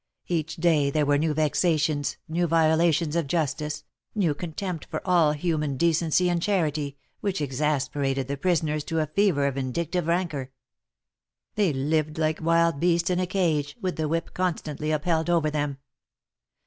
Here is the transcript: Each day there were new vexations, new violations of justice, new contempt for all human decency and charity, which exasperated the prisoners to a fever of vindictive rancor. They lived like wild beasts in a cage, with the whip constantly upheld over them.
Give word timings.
Each 0.25 0.55
day 0.55 0.89
there 0.89 1.05
were 1.05 1.19
new 1.19 1.31
vexations, 1.31 2.17
new 2.27 2.47
violations 2.47 3.15
of 3.15 3.27
justice, 3.27 3.83
new 4.15 4.33
contempt 4.33 4.85
for 4.85 4.99
all 5.05 5.33
human 5.33 5.77
decency 5.77 6.27
and 6.27 6.41
charity, 6.41 6.97
which 7.19 7.39
exasperated 7.39 8.27
the 8.27 8.35
prisoners 8.35 8.83
to 8.85 8.97
a 8.99 9.05
fever 9.05 9.45
of 9.45 9.53
vindictive 9.53 10.07
rancor. 10.07 10.51
They 11.53 11.71
lived 11.71 12.17
like 12.17 12.41
wild 12.41 12.79
beasts 12.79 13.11
in 13.11 13.19
a 13.19 13.27
cage, 13.27 13.77
with 13.79 13.95
the 13.95 14.07
whip 14.07 14.33
constantly 14.33 14.89
upheld 14.89 15.29
over 15.29 15.51
them. 15.51 15.77